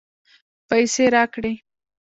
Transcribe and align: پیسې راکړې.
پیسې 0.69 1.05
راکړې. 1.15 1.53